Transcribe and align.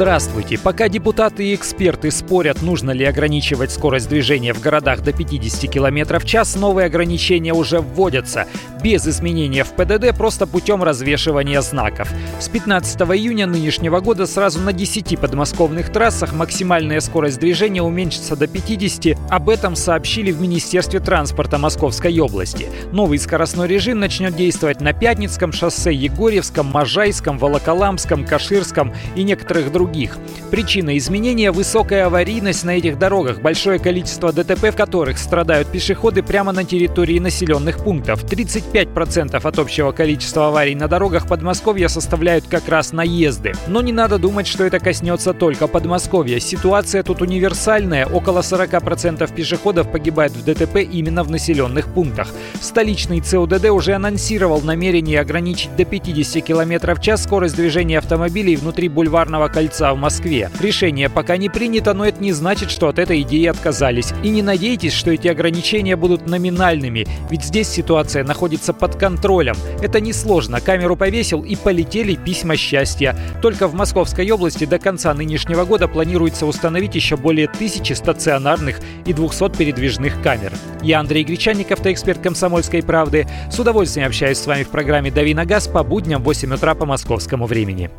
Здравствуйте. 0.00 0.58
Пока 0.58 0.88
депутаты 0.88 1.50
и 1.50 1.54
эксперты 1.54 2.10
спорят, 2.10 2.62
нужно 2.62 2.92
ли 2.92 3.04
ограничивать 3.04 3.70
скорость 3.70 4.08
движения 4.08 4.54
в 4.54 4.60
городах 4.62 5.02
до 5.02 5.12
50 5.12 5.70
км 5.70 6.18
в 6.18 6.24
час, 6.24 6.56
новые 6.56 6.86
ограничения 6.86 7.52
уже 7.52 7.80
вводятся. 7.80 8.46
Без 8.82 9.06
изменения 9.06 9.62
в 9.62 9.74
ПДД, 9.74 10.16
просто 10.16 10.46
путем 10.46 10.82
развешивания 10.82 11.60
знаков. 11.60 12.08
С 12.38 12.48
15 12.48 12.98
июня 13.14 13.46
нынешнего 13.46 14.00
года 14.00 14.24
сразу 14.24 14.60
на 14.60 14.72
10 14.72 15.20
подмосковных 15.20 15.92
трассах 15.92 16.32
максимальная 16.32 17.00
скорость 17.00 17.38
движения 17.38 17.82
уменьшится 17.82 18.36
до 18.36 18.46
50. 18.46 19.18
Об 19.28 19.50
этом 19.50 19.76
сообщили 19.76 20.32
в 20.32 20.40
Министерстве 20.40 21.00
транспорта 21.00 21.58
Московской 21.58 22.18
области. 22.20 22.70
Новый 22.90 23.18
скоростной 23.18 23.68
режим 23.68 24.00
начнет 24.00 24.34
действовать 24.34 24.80
на 24.80 24.94
Пятницком 24.94 25.52
шоссе, 25.52 25.92
Егорьевском, 25.92 26.64
Можайском, 26.64 27.36
Волоколамском, 27.36 28.24
Каширском 28.24 28.94
и 29.14 29.24
некоторых 29.24 29.70
других 29.70 29.89
других. 29.90 30.18
Причина 30.50 30.96
изменения– 30.98 31.50
высокая 31.52 32.06
аварийность 32.06 32.64
на 32.64 32.76
этих 32.76 32.98
дорогах, 32.98 33.40
большое 33.40 33.78
количество 33.78 34.32
ДТП, 34.32 34.70
в 34.70 34.76
которых 34.76 35.18
страдают 35.18 35.68
пешеходы 35.68 36.22
прямо 36.22 36.52
на 36.52 36.64
территории 36.64 37.18
населенных 37.18 37.84
пунктов. 37.84 38.24
35% 38.24 39.40
от 39.42 39.58
общего 39.58 39.92
количества 39.92 40.48
аварий 40.48 40.74
на 40.74 40.88
дорогах 40.88 41.26
Подмосковья 41.28 41.88
составляют 41.88 42.46
как 42.48 42.68
раз 42.68 42.92
наезды. 42.92 43.52
Но 43.68 43.80
не 43.80 43.92
надо 43.92 44.18
думать, 44.18 44.46
что 44.46 44.64
это 44.64 44.78
коснется 44.80 45.32
только 45.32 45.66
Подмосковья. 45.66 46.40
Ситуация 46.40 47.02
тут 47.02 47.22
универсальная. 47.22 48.06
Около 48.06 48.40
40% 48.40 49.34
пешеходов 49.34 49.90
погибает 49.90 50.32
в 50.32 50.44
ДТП 50.44 50.76
именно 50.76 51.22
в 51.22 51.30
населенных 51.30 51.86
пунктах. 51.86 52.28
Столичный 52.60 53.20
ЦУДД 53.20 53.66
уже 53.66 53.94
анонсировал 53.94 54.60
намерение 54.62 55.20
ограничить 55.20 55.74
до 55.76 55.84
50 55.84 56.44
км 56.44 56.94
в 56.94 57.00
час 57.00 57.22
скорость 57.22 57.56
движения 57.56 57.98
автомобилей 57.98 58.56
внутри 58.56 58.88
бульварного 58.88 59.48
кольца 59.48 59.79
дворца 59.80 59.94
в 59.94 59.98
Москве. 59.98 60.50
Решение 60.60 61.08
пока 61.08 61.36
не 61.36 61.48
принято, 61.48 61.94
но 61.94 62.04
это 62.04 62.22
не 62.22 62.32
значит, 62.32 62.70
что 62.70 62.88
от 62.88 62.98
этой 62.98 63.22
идеи 63.22 63.46
отказались. 63.46 64.12
И 64.22 64.28
не 64.28 64.42
надейтесь, 64.42 64.92
что 64.92 65.10
эти 65.10 65.28
ограничения 65.28 65.96
будут 65.96 66.26
номинальными, 66.26 67.06
ведь 67.30 67.44
здесь 67.44 67.68
ситуация 67.68 68.24
находится 68.24 68.72
под 68.72 68.96
контролем. 68.96 69.56
Это 69.82 70.00
несложно. 70.00 70.60
Камеру 70.60 70.96
повесил 70.96 71.42
и 71.42 71.56
полетели 71.56 72.14
письма 72.14 72.56
счастья. 72.56 73.16
Только 73.42 73.66
в 73.66 73.74
Московской 73.74 74.30
области 74.30 74.66
до 74.66 74.78
конца 74.78 75.14
нынешнего 75.14 75.64
года 75.64 75.88
планируется 75.88 76.46
установить 76.46 76.94
еще 76.94 77.16
более 77.16 77.48
тысячи 77.48 77.94
стационарных 77.94 78.80
и 79.06 79.12
200 79.12 79.56
передвижных 79.56 80.20
камер. 80.22 80.52
Я 80.82 81.00
Андрей 81.00 81.24
Гречанников, 81.24 81.78
автоэксперт 81.78 82.20
«Комсомольской 82.20 82.82
правды». 82.82 83.26
С 83.50 83.58
удовольствием 83.58 84.08
общаюсь 84.08 84.38
с 84.38 84.46
вами 84.46 84.64
в 84.64 84.68
программе 84.68 85.10
«Дави 85.10 85.34
на 85.34 85.46
газ» 85.46 85.68
по 85.68 85.82
будням 85.82 86.20
в 86.22 86.24
8 86.24 86.54
утра 86.54 86.74
по 86.74 86.84
московскому 86.84 87.46
времени. 87.46 87.90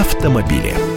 Автомобили. 0.00 0.95